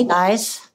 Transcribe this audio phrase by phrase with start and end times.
[0.00, 0.66] hey guys,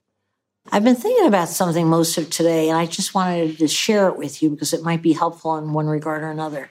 [0.71, 4.17] I've been thinking about something most of today, and I just wanted to share it
[4.17, 6.69] with you because it might be helpful in one regard or another.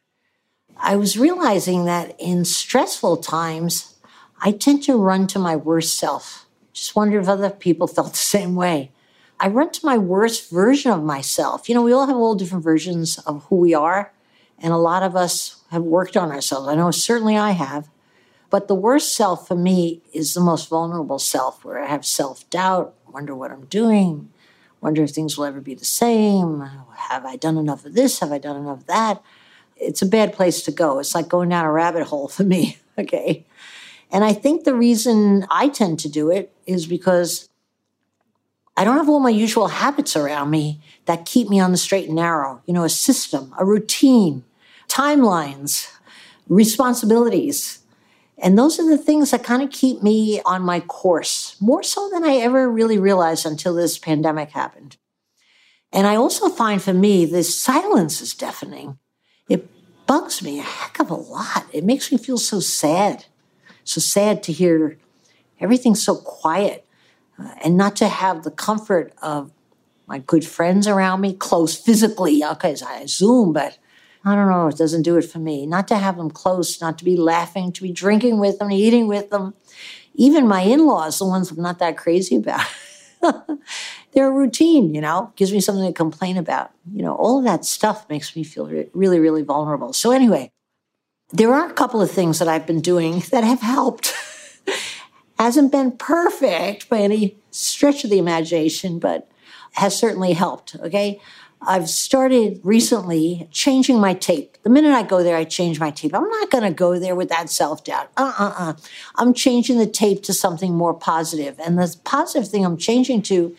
[0.77, 3.97] I was realizing that in stressful times,
[4.41, 6.47] I tend to run to my worst self.
[6.73, 8.93] Just wondered if other people felt the same way.
[9.41, 11.69] I run to my worst version of myself.
[11.69, 14.13] You know, we all have all different versions of who we are,
[14.61, 16.69] and a lot of us have worked on ourselves.
[16.69, 17.91] I know certainly I have.
[18.55, 22.49] But the worst self for me is the most vulnerable self, where I have self
[22.51, 24.31] doubt, wonder what I'm doing,
[24.81, 26.61] wonder if things will ever be the same.
[26.95, 28.21] Have I done enough of this?
[28.21, 29.21] Have I done enough of that?
[29.77, 31.01] It's a bad place to go.
[31.01, 32.79] It's like going down a rabbit hole for me.
[32.97, 33.45] Okay.
[34.13, 37.49] And I think the reason I tend to do it is because
[38.77, 42.07] I don't have all my usual habits around me that keep me on the straight
[42.07, 42.63] and narrow.
[42.67, 44.45] You know, a system, a routine,
[44.87, 45.91] timelines,
[46.49, 47.81] responsibilities.
[48.39, 52.11] And those are the things that kind of keep me on my course, more so
[52.13, 54.97] than I ever really realized until this pandemic happened.
[55.93, 58.99] And I also find for me, this silence is deafening.
[59.49, 59.69] It
[60.07, 61.67] bugs me a heck of a lot.
[61.73, 63.27] It makes me feel so sad
[63.85, 64.99] so sad to hear
[65.61, 66.87] everything so quiet
[67.39, 69.53] uh, and not to have the comfort of
[70.07, 72.45] my good friends around me, close physically.
[72.45, 73.79] Okay, I Zoom, but
[74.25, 75.67] I don't know, it doesn't do it for me.
[75.67, 79.07] Not to have them close, not to be laughing, to be drinking with them, eating
[79.07, 79.55] with them.
[80.15, 82.67] Even my in laws, the ones I'm not that crazy about,
[84.13, 86.71] they're a routine, you know, gives me something to complain about.
[86.91, 89.93] You know, all of that stuff makes me feel really, really vulnerable.
[89.93, 90.51] So, anyway,
[91.33, 94.15] there are a couple of things that I've been doing that have helped.
[95.39, 99.29] Hasn't been perfect by any stretch of the imagination, but
[99.73, 100.77] has certainly helped.
[100.77, 101.21] Okay.
[101.67, 104.57] I've started recently changing my tape.
[104.63, 106.15] The minute I go there, I change my tape.
[106.15, 108.11] I'm not going to go there with that self doubt.
[108.17, 108.73] Uh uh uh.
[109.17, 111.59] I'm changing the tape to something more positive.
[111.59, 113.57] And the positive thing I'm changing to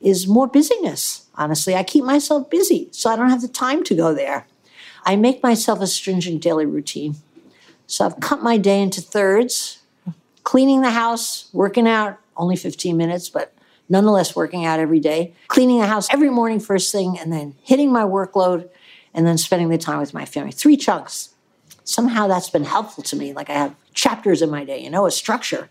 [0.00, 1.26] is more busyness.
[1.34, 4.46] Honestly, I keep myself busy so I don't have the time to go there.
[5.04, 7.16] I make myself a stringent daily routine.
[7.86, 9.78] So I've cut my day into thirds
[10.48, 13.52] cleaning the house, working out, only 15 minutes, but
[13.88, 17.92] nonetheless working out every day, cleaning the house every morning first thing, and then hitting
[17.92, 18.68] my workload,
[19.14, 20.52] and then spending the time with my family.
[20.52, 21.34] Three chunks.
[21.84, 23.32] Somehow that's been helpful to me.
[23.32, 25.68] Like I have chapters in my day, you know, a structure.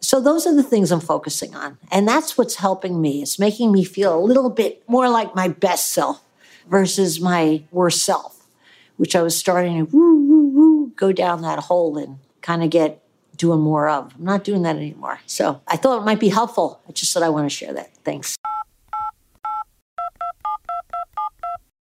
[0.00, 1.78] So those are the things I'm focusing on.
[1.90, 3.22] And that's what's helping me.
[3.22, 6.22] It's making me feel a little bit more like my best self
[6.68, 8.40] versus my worst self
[9.00, 12.68] which I was starting to woo, woo, woo, go down that hole and kind of
[12.68, 13.02] get
[13.40, 14.14] doing more of.
[14.16, 15.18] I'm not doing that anymore.
[15.26, 16.80] So I thought it might be helpful.
[16.86, 17.96] I just said I want to share that.
[18.04, 18.36] Thanks.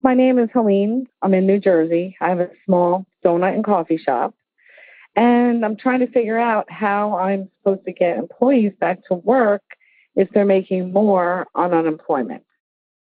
[0.03, 1.08] My name is Helene.
[1.20, 2.16] I'm in New Jersey.
[2.20, 4.34] I have a small donut and coffee shop.
[5.14, 9.62] And I'm trying to figure out how I'm supposed to get employees back to work
[10.14, 12.44] if they're making more on unemployment.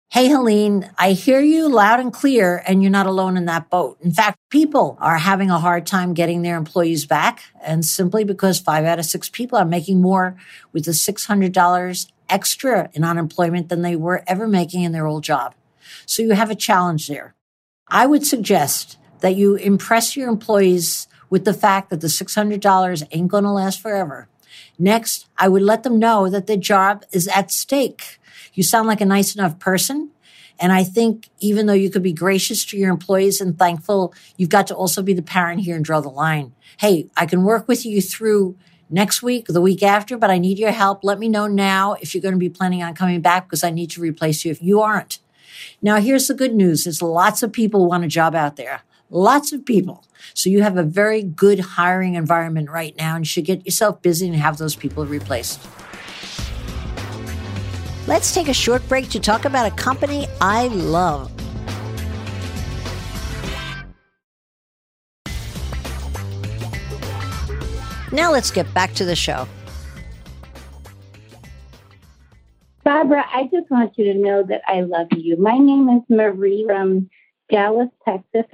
[0.10, 3.98] Hey, Helene, I hear you loud and clear, and you're not alone in that boat.
[4.02, 8.58] In fact, people are having a hard time getting their employees back, and simply because
[8.58, 10.38] five out of six people are making more
[10.72, 15.54] with the $600 extra in unemployment than they were ever making in their old job.
[16.06, 17.36] So you have a challenge there.
[17.90, 23.28] I would suggest that you impress your employees with the fact that the $600 ain't
[23.28, 24.30] going to last forever.
[24.80, 28.20] Next, I would let them know that their job is at stake
[28.58, 30.10] you sound like a nice enough person.
[30.60, 34.50] And I think even though you could be gracious to your employees and thankful, you've
[34.50, 36.54] got to also be the parent here and draw the line.
[36.80, 38.58] Hey, I can work with you through
[38.90, 41.04] next week, the week after, but I need your help.
[41.04, 43.70] Let me know now if you're going to be planning on coming back because I
[43.70, 45.20] need to replace you if you aren't.
[45.80, 46.86] Now, here's the good news.
[46.86, 48.82] There's lots of people want a job out there.
[49.10, 50.04] Lots of people.
[50.34, 54.28] So you have a very good hiring environment right now and should get yourself busy
[54.28, 55.62] and have those people replaced.
[58.06, 61.32] Let's take a short break to talk about a company I love.
[68.12, 69.48] Now let's get back to the show.
[72.84, 75.38] Barbara, I just want you to know that I love you.
[75.38, 77.10] My name is Marie from
[77.50, 78.46] Dallas, Texas.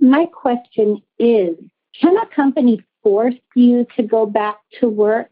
[0.00, 1.56] My question is
[2.00, 5.30] Can a company force you to go back to work?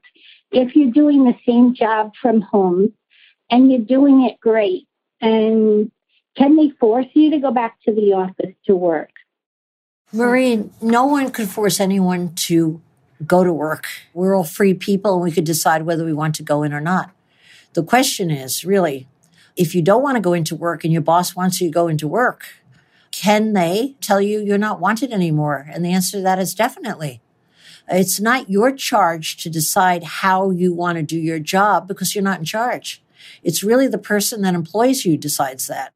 [0.50, 2.92] if you're doing the same job from home
[3.50, 4.86] and you're doing it great,
[5.20, 5.90] and
[6.36, 9.10] can they force you to go back to the office to work?
[10.12, 12.80] Marie, no one could force anyone to
[13.26, 13.86] go to work.
[14.14, 16.80] We're all free people and we could decide whether we want to go in or
[16.80, 17.10] not.
[17.74, 19.06] The question is really,
[19.56, 21.88] if you don't want to go into work and your boss wants you to go
[21.88, 22.46] into work,
[23.18, 25.66] can they tell you you're not wanted anymore?
[25.72, 27.20] And the answer to that is definitely.
[27.88, 32.22] It's not your charge to decide how you want to do your job because you're
[32.22, 33.02] not in charge.
[33.42, 35.92] It's really the person that employs you decides that.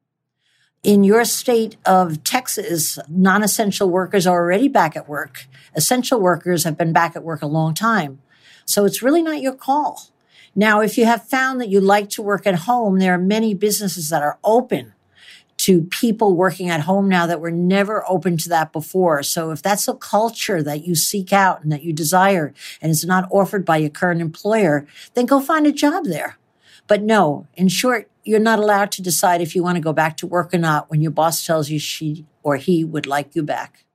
[0.83, 5.45] In your state of Texas, non essential workers are already back at work.
[5.75, 8.21] Essential workers have been back at work a long time.
[8.65, 10.09] So it's really not your call.
[10.55, 13.53] Now, if you have found that you like to work at home, there are many
[13.53, 14.92] businesses that are open
[15.63, 19.23] to people working at home now that were never open to that before.
[19.23, 23.05] So if that's a culture that you seek out and that you desire and it's
[23.05, 26.37] not offered by your current employer, then go find a job there.
[26.85, 30.17] But no, in short, you're not allowed to decide if you want to go back
[30.17, 33.41] to work or not when your boss tells you she or he would like you
[33.41, 33.85] back.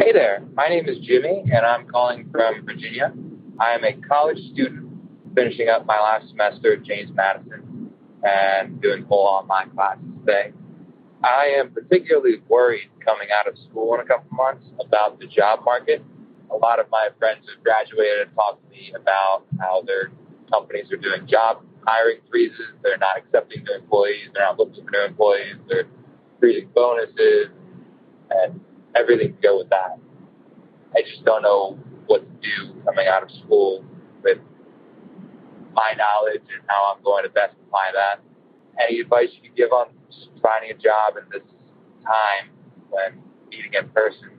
[0.00, 3.12] Hey there, my name is Jimmy and I'm calling from Virginia.
[3.60, 4.90] I am a college student
[5.36, 7.67] finishing up my last semester at James Madison
[8.22, 10.52] and doing full online classes today.
[11.22, 15.60] I am particularly worried coming out of school in a couple months about the job
[15.64, 16.02] market.
[16.50, 20.10] A lot of my friends who graduated have talked to me about how their
[20.50, 22.72] companies are doing job hiring freezes.
[22.82, 24.28] They're not accepting new employees.
[24.32, 25.56] They're not looking for new employees.
[25.68, 25.88] They're
[26.38, 27.48] freezing bonuses
[28.30, 28.60] and
[28.94, 29.98] everything to go with that.
[30.94, 33.84] I just don't know what to do coming out of school
[34.22, 34.38] with
[35.78, 38.20] my knowledge and how I'm going to best apply that.
[38.82, 39.86] Any advice you could give on
[40.42, 41.46] finding a job in this
[42.04, 42.50] time
[42.90, 44.30] when meeting in person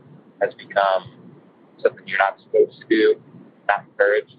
[0.41, 1.31] has become
[1.81, 3.21] something you're not supposed to do,
[3.67, 4.35] not encouraged.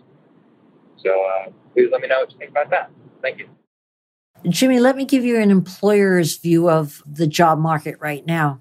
[1.02, 2.91] So uh, please let me know what you think about that.
[3.23, 3.49] Thank you.
[4.49, 8.61] Jimmy, let me give you an employer's view of the job market right now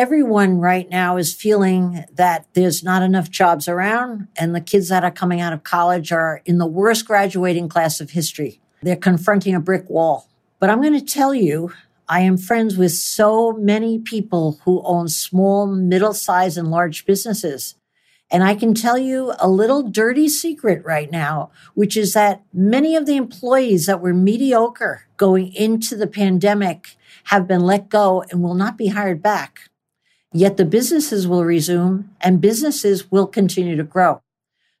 [0.00, 5.04] everyone right now is feeling that there's not enough jobs around, and the kids that
[5.04, 8.62] are coming out of college are in the worst graduating class of history.
[8.80, 10.26] They're confronting a brick wall.
[10.58, 11.74] But I'm going to tell you,
[12.08, 17.74] I am friends with so many people who own small, middle sized, and large businesses.
[18.30, 22.96] And I can tell you a little dirty secret right now, which is that many
[22.96, 28.42] of the employees that were mediocre going into the pandemic have been let go and
[28.42, 29.69] will not be hired back.
[30.32, 34.22] Yet the businesses will resume and businesses will continue to grow.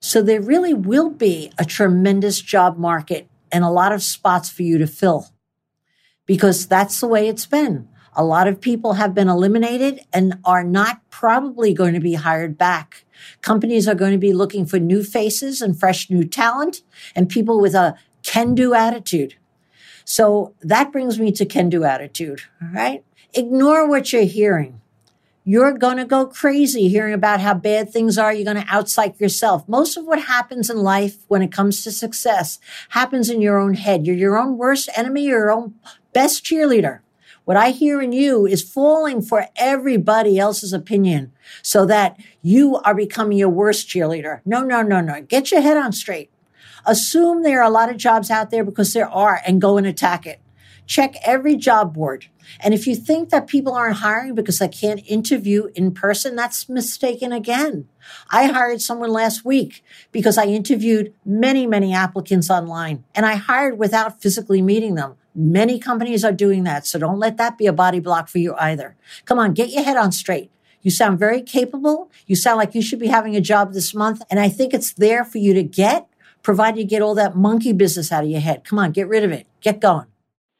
[0.00, 4.62] So there really will be a tremendous job market and a lot of spots for
[4.62, 5.28] you to fill
[6.24, 7.88] because that's the way it's been.
[8.14, 12.56] A lot of people have been eliminated and are not probably going to be hired
[12.56, 13.04] back.
[13.42, 16.82] Companies are going to be looking for new faces and fresh new talent
[17.14, 19.34] and people with a can do attitude.
[20.04, 22.42] So that brings me to can do attitude,
[22.72, 23.04] right?
[23.34, 24.80] Ignore what you're hearing
[25.44, 28.32] you're going to go crazy hearing about how bad things are.
[28.32, 29.66] You're going to outpsych yourself.
[29.68, 32.58] Most of what happens in life when it comes to success
[32.90, 34.06] happens in your own head.
[34.06, 35.74] You're your own worst enemy, your own
[36.12, 37.00] best cheerleader.
[37.44, 41.32] What I hear in you is falling for everybody else's opinion
[41.62, 44.40] so that you are becoming your worst cheerleader.
[44.44, 45.22] No, no, no, no.
[45.22, 46.30] Get your head on straight.
[46.86, 49.86] Assume there are a lot of jobs out there because there are and go and
[49.86, 50.40] attack it.
[50.86, 52.26] Check every job board.
[52.60, 56.68] And if you think that people aren't hiring because they can't interview in person, that's
[56.68, 57.88] mistaken again.
[58.30, 63.78] I hired someone last week because I interviewed many, many applicants online and I hired
[63.78, 65.14] without physically meeting them.
[65.34, 66.86] Many companies are doing that.
[66.86, 68.96] So don't let that be a body block for you either.
[69.24, 70.50] Come on, get your head on straight.
[70.82, 72.10] You sound very capable.
[72.26, 74.22] You sound like you should be having a job this month.
[74.30, 76.08] And I think it's there for you to get,
[76.42, 78.64] provided you get all that monkey business out of your head.
[78.64, 79.46] Come on, get rid of it.
[79.60, 80.06] Get going.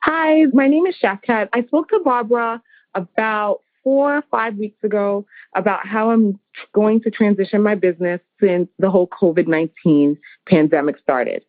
[0.03, 1.51] Hi, my name is Shafkat.
[1.53, 2.63] I spoke to Barbara
[2.95, 6.41] about four or five weeks ago about how I'm
[6.75, 10.17] going to transition my business since the whole COVID 19
[10.49, 11.43] pandemic started.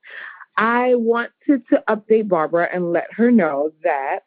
[0.58, 1.32] I wanted
[1.70, 4.20] to update Barbara and let her know that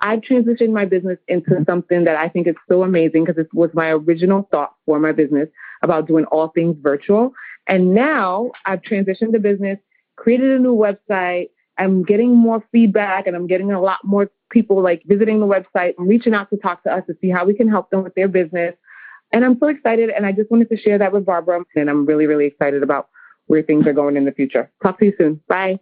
[0.00, 3.68] I've transitioned my business into something that I think is so amazing because it was
[3.74, 5.48] my original thought for my business
[5.82, 7.34] about doing all things virtual.
[7.66, 9.78] And now I've transitioned the business,
[10.16, 11.48] created a new website,
[11.78, 15.94] I'm getting more feedback and I'm getting a lot more people like visiting the website
[15.98, 18.14] and reaching out to talk to us to see how we can help them with
[18.14, 18.74] their business.
[19.32, 20.10] And I'm so excited.
[20.10, 21.62] And I just wanted to share that with Barbara.
[21.76, 23.08] And I'm really, really excited about
[23.46, 24.70] where things are going in the future.
[24.82, 25.40] Talk to you soon.
[25.48, 25.78] Bye.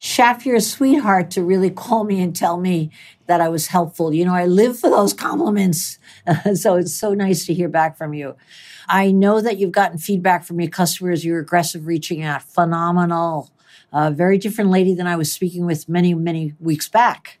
[0.00, 2.92] Shaft, you're a sweetheart to really call me and tell me
[3.26, 4.14] that I was helpful.
[4.14, 5.98] You know, I live for those compliments.
[6.54, 8.36] so it's so nice to hear back from you.
[8.88, 11.24] I know that you've gotten feedback from your customers.
[11.24, 12.42] You're aggressive reaching out.
[12.42, 13.50] Phenomenal.
[13.92, 17.38] A very different lady than I was speaking with many, many weeks back.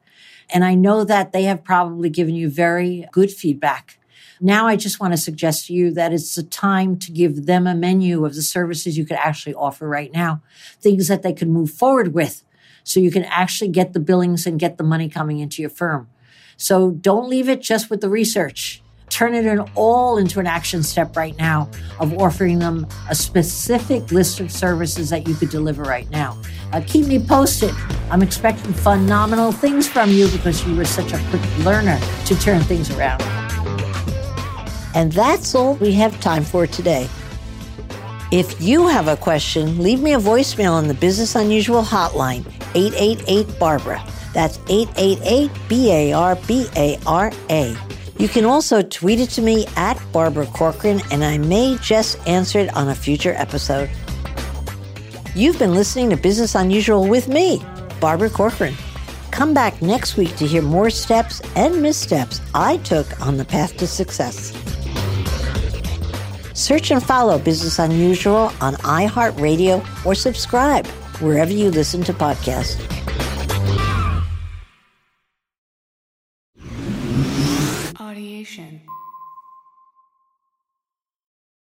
[0.50, 3.98] And I know that they have probably given you very good feedback.
[4.40, 7.66] Now I just want to suggest to you that it's the time to give them
[7.66, 10.42] a menu of the services you could actually offer right now,
[10.80, 12.44] things that they can move forward with
[12.84, 16.08] so you can actually get the billings and get the money coming into your firm.
[16.56, 18.82] So don't leave it just with the research.
[19.10, 21.68] Turn it in all into an action step right now
[22.00, 26.38] of offering them a specific list of services that you could deliver right now.
[26.72, 27.74] Uh, keep me posted.
[28.10, 32.60] I'm expecting phenomenal things from you because you were such a quick learner to turn
[32.62, 33.22] things around.
[34.94, 37.08] And that's all we have time for today.
[38.30, 43.58] If you have a question, leave me a voicemail on the Business Unusual hotline, 888
[43.58, 44.04] Barbara.
[44.34, 47.76] That's 888 B A R B A R A.
[48.18, 52.58] You can also tweet it to me at Barbara Corcoran, and I may just answer
[52.58, 53.88] it on a future episode.
[55.36, 57.62] You've been listening to Business Unusual with me,
[58.00, 58.74] Barbara Corcoran.
[59.30, 63.76] Come back next week to hear more steps and missteps I took on the path
[63.76, 64.52] to success.
[66.54, 70.88] Search and follow Business Unusual on iHeartRadio or subscribe
[71.20, 72.97] wherever you listen to podcasts.